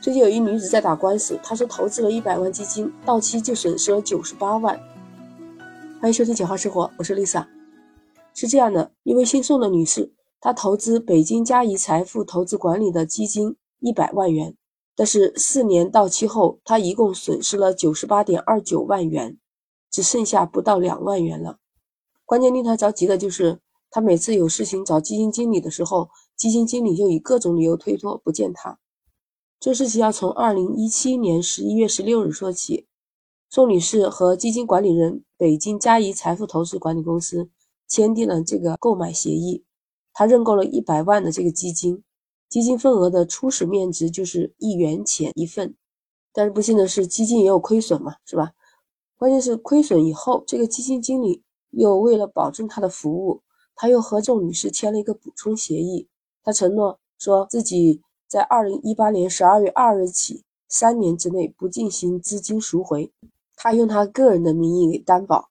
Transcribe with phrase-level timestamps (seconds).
[0.00, 4.76] 最近有一女子在打官司，她说投资了一百万基金，到期就损失了九十八万。
[6.00, 7.46] 欢迎收听《简化生活》，我是 Lisa。
[8.34, 14.56] 是这样的，一位姓宋的女士，她投资北京嘉怡财富投资管理的基金一百万元，
[14.96, 19.38] 但是四年到期后，她一共损失了九十八点二九万元，
[19.88, 21.58] 只剩下不到两万元了。
[22.24, 23.60] 关键令她着急的就是，
[23.92, 28.80] 他每次有事情找基金经理的时候，基金经理就以各种理由推脱不见他。
[29.60, 32.88] 这事情要从二零一七年十一月十六日说起。
[33.50, 37.50] 宋女士和基金管理人北京嘉怡财富投资管理公司
[37.86, 39.62] 签订了这个购买协议，
[40.14, 42.02] 她认购了一百万的这个基金，
[42.48, 45.76] 基金份额的初始面值就是一元钱一份。
[46.32, 48.52] 但是不幸的是，基金也有亏损嘛，是吧？
[49.18, 53.42] 关键是亏损以后，这个基金经理又为了保证他的服务，
[53.74, 56.08] 他又和郑女士签了一个补充协议，
[56.42, 58.02] 他承诺说自己。
[58.28, 63.12] 在二零一八年十二月二日起，三年之内不进行资金赎回。
[63.56, 65.50] 他用他个人的名义给担保，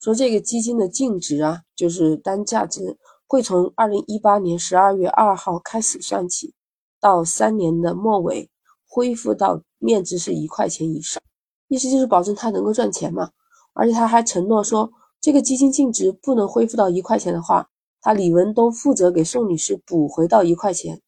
[0.00, 6.54] 说这个基金的净值啊，就是单价值会从二零一八年十二月二号开始算起，
[6.98, 8.48] 到三年的末尾
[8.88, 11.22] 恢复到面值是一块钱以上。
[11.68, 13.32] 意思就是保证他能够赚钱嘛。
[13.74, 14.90] 而且他还承诺说，
[15.24, 17.70] 这个基金净值不能恢复到一块钱的话，
[18.02, 21.00] 他李文东负责给宋女士补回到一块钱。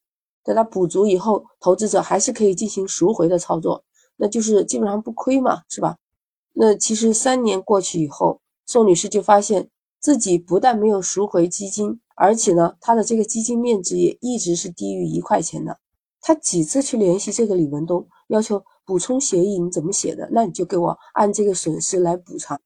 [0.43, 3.83] 等他补足以后，投资者还是可以进行赎回的操作，
[4.15, 5.97] 那就是基本上不亏嘛，是吧？
[6.53, 15.77] 那其实三年过去以后，宋女士就发现自己不但没有赎回基金，而且呢，她的这个基金面值也一直是低于一块钱的。
[16.21, 20.27] 她几次去联系这个李文东，要求补充协议，你怎么写的？
[20.31, 22.59] 那你就给我按这个损失来补偿。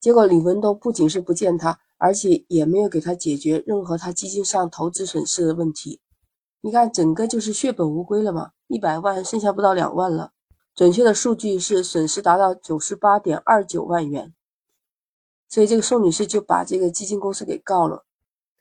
[0.00, 6.00] 结果李文东不仅是不见他，而且也没有给他解决任何他基金上投资损失的问题。
[6.60, 10.32] 你看，整个就是血本无归了嘛，一百万剩下不到两万了。
[10.74, 14.32] 准确的数据是损失达到九十八点二九万元。
[15.48, 18.04] 所以这个宋女士就把这个基金公司给告了。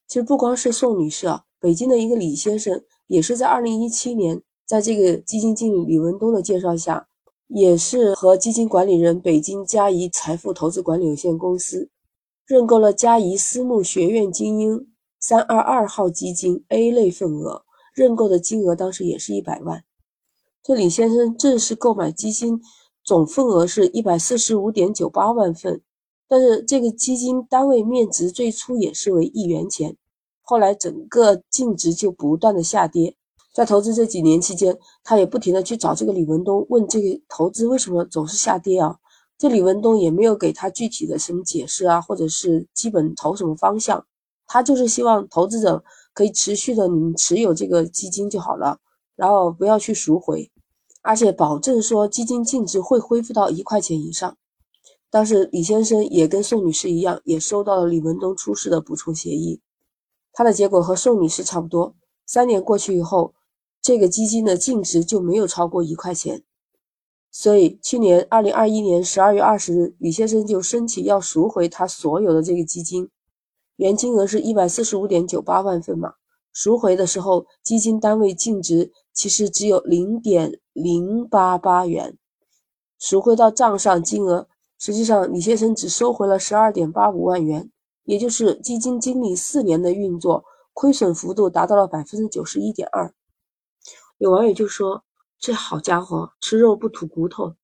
[0.08, 7.08] 其实不光是宋女士啊，北京的一个李先生也是在二零一七年，在这个基金经理李文东的介绍下，
[7.48, 11.90] 也是和基金管理人北京嘉怡财富投资管理有限公司
[12.46, 14.88] 认购了嘉怡私募学院精英
[15.20, 17.64] 三二二号基金 A 类份额。
[17.94, 19.84] 认购的金额当时也是一百万，
[20.62, 22.62] 这李先生正式购买基金
[23.04, 25.82] 总份额是一百四十五点九八万份，
[26.28, 29.98] 但是这个基金单位面值最初也是为一元钱，
[30.44, 33.17] 后来整个净值就不断的下跌。
[33.58, 38.96] 在投资这几年期间，他也不停的去找这个李文东问这个投资为什么总是下跌啊？
[39.36, 44.06] 这李文东也没有给他具体的什么解释啊，或者是基本投什么方向，
[44.46, 45.84] 他就是希望投资者。
[46.14, 48.80] 可以持续的，你们持有这个基金就好了，
[49.16, 50.52] 然后不要去赎回，
[51.02, 54.38] 而且保证说基金净值会恢复到一块钱以上。
[55.10, 59.62] 当时李先生也跟宋女士一样，也收到了李文东出示的补充协议，
[60.32, 61.96] 他的结果和宋女士差不多。
[62.28, 63.34] 三年过去以后，
[63.88, 66.44] 这个基金的净值就没有超过一块钱，
[67.32, 73.10] 所以去年二零二一年十二月二十日，李先生就申请要赎回他所有的这个基金。
[73.78, 76.16] 原金额是一百四十五点九八万份嘛，
[76.52, 82.18] 赎回的时候基金单位净值其实只有零点零八八元，
[83.00, 87.72] 赎回到账上金额，实际上李先生只收回了十二点八五万元，
[88.04, 90.44] 也就是基金经理四年的运作
[90.74, 93.14] 亏损幅度达到了百分之九十一点二。
[94.18, 95.04] 有网友就说
[95.38, 97.56] ：“这好家伙，吃肉不吐骨头。”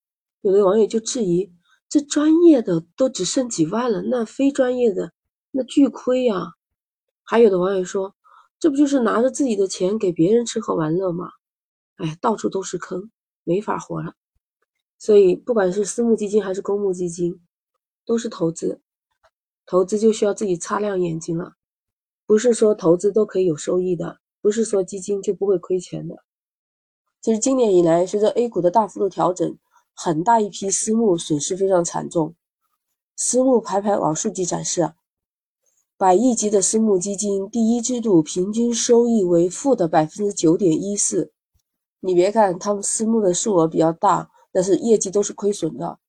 [0.41, 1.51] 有的网友就质疑
[1.89, 5.13] ：“这专业的都只剩几万了，那非专业的？”
[5.55, 6.53] 那巨亏呀！
[7.23, 8.15] 还有的网友说，
[8.59, 11.29] 这不就是拿着自己的钱给别人吃喝玩乐吗？
[11.97, 13.11] 哎，到处都是坑，
[13.43, 14.15] 没法活了。
[14.97, 17.39] 所以，不管是私募基金还是公募基金，
[18.05, 18.81] 都是投资，
[19.65, 21.53] 投资就需要自己擦亮眼睛了。
[22.25, 26.23] 不是说投资都可以有收益的，不是说基金就不会亏钱的。
[27.23, 29.57] 其实今年以来，随着 A 股的大幅度调整，
[29.93, 32.35] 很大一批私募损失非常惨重。
[33.15, 34.91] 私募排排网数据展示。
[35.95, 41.31] 百亿级的私募基金第一季度平均收益为负的百分之九点一四。
[42.01, 45.99] 你别看他们私募的数额比较大，但是业绩都是亏损的。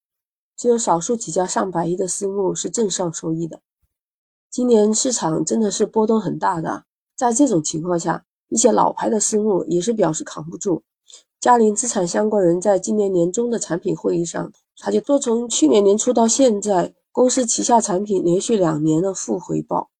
[0.56, 3.60] 只有少数几家上百亿的私募是正上收益的。
[4.50, 10.82] 今年市场真的是波动很大的，在这种情况下，一些老牌的私募也是表示扛不住。
[11.44, 16.94] 嘉陵资产相关人在今年年中的产品会议上，他就说，从去年年初到现在。
[17.12, 19.90] 公司旗下产品连续两年的负回报，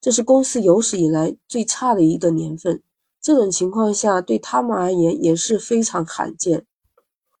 [0.00, 2.84] 这是公司有史以来最差的一个年份。
[3.20, 6.66] 这种情况下对他们而言也是非常罕见。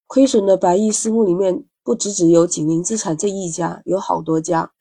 [0.08, 4.72] 亏损的百亿私募里面，不只只有景林资产这一家，有好多家。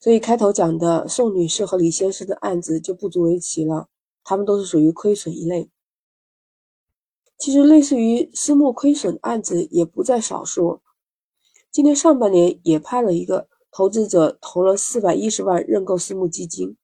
[0.00, 3.86] 所以开头讲的宋女士和李先生的案子就不足为奇了，
[4.24, 5.70] 他们都是属于亏损一类。
[7.38, 10.80] 其实类似于私募亏损案子也不在少数。
[11.70, 16.76] 今年上半年也拍了一个投资者投了四百一十万认购私募基金，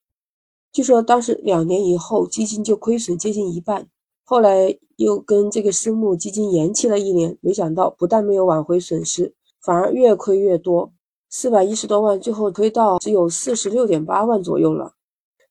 [0.71, 3.89] 据说当时两年以后基金就亏损接近一半，
[4.23, 10.93] 后来又跟这个私募基金延期了一年，没想到不但没有挽回损失，反而越亏越多，
[11.29, 14.93] 四百一十多万最后亏到只有四十六点八万左右了。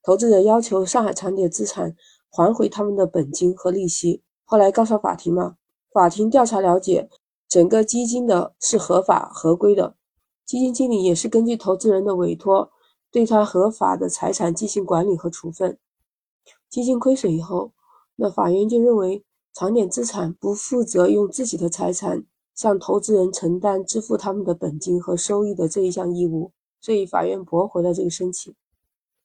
[0.02, 1.96] 投资者要求上海长点资产
[2.30, 4.22] 还回他们的本金和利息，
[4.54, 5.58] 后来告上法庭嘛，
[5.92, 7.10] 法庭调查了解。
[7.50, 9.96] 整个基金的是合法合规的，
[10.46, 12.70] 基金经理也是根据投资人的委托，
[13.12, 15.80] 对他合法的财产进行管理和处分。
[16.70, 17.72] 基金亏损以后，
[18.18, 22.24] 那法院就认为长点资产不负责用自己的财产
[22.54, 28.54] 向投资人承担支付他们的本金和收益的这一项义务，所以法院驳回了这个申请。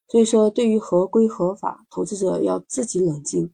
[0.08, 3.52] 所以说，对于合规合法，投资者要自己冷静，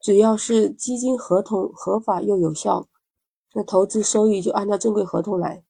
[0.00, 2.88] 只要是基金合同合法又有效。
[3.54, 5.64] 那投资收益就按照正规合同来，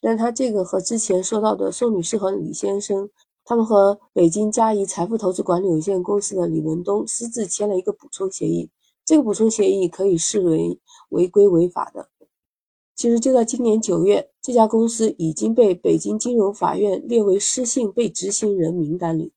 [0.00, 3.10] 但他这个和之前说到的宋女士和李先生，
[3.44, 8.70] 他们和北京嘉怡财富投资管理有限公司的李文东私自签了一个补充协议，
[9.04, 10.78] 这个补充协议可以视为
[11.08, 12.08] 违规违法的。
[12.94, 19.32] 其实就在今年九月，这家公司已经被北京金融法院列为失信被执行人名单里，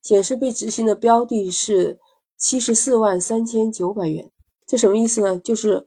[0.00, 1.98] 显示被执行的标的是
[2.40, 4.28] 七十四万三千九百元，
[4.66, 5.38] 这什么意思呢？
[5.38, 5.86] 就是。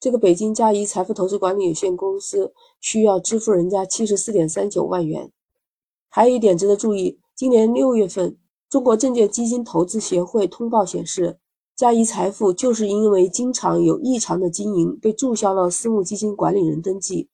[0.00, 5.30] 这个北京嘉怡财富投资管理有限公司需要支付人家七十四点三九万元。
[6.08, 8.36] 还有一点值得注意，今年六月份，
[8.68, 11.38] 中国证券基金投资协会通报显示，
[11.76, 17.28] 嘉怡财富就是因为经常有异常的经营，被注销了私募基金管理人登记。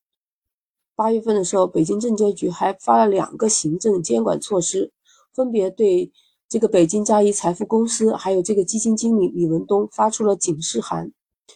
[0.95, 4.93] 八月份的时候，北京证监局还发了两个行政监管措施，
[5.33, 6.13] 分别对
[6.49, 11.13] 这个北京嘉怡财富公司还有这个基金经理李文东发出了警示函。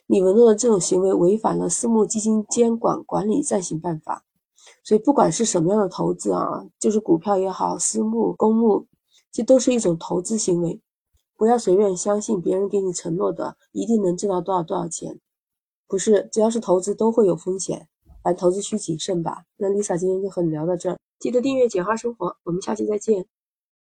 [0.06, 4.22] 李文东的这种行为违反了私募基金监管管理暂行办法，
[4.84, 8.86] 所以不管是什么样的投资啊，就是股票也好，私募、公募，
[9.30, 10.78] 这都是一种投资行为，
[11.38, 15.18] 不要随便相信别人给你承诺的一定能挣到多少多少钱，
[15.88, 17.88] 不是，只要是投资都会有风险，
[18.22, 19.44] 反投资需谨慎吧。
[19.56, 23.26] 那 Lisa 今天就和你聊到这儿，记得订阅简化生活，我们下期再见。